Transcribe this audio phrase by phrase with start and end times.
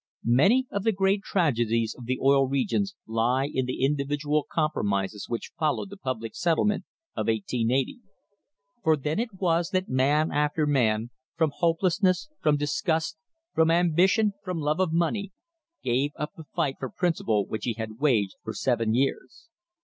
[0.25, 5.29] Many of the great human tragedies of the Oil Regions lie in the individual compromises
[5.29, 6.85] which followed the public settlement
[7.15, 7.99] of 1880;
[8.83, 13.15] for then it was that man after man, from hopelessness, from disgust,
[13.53, 15.33] from ambition, from love of money,
[15.83, 19.49] gave up the fight for principle which he had waged for seven years.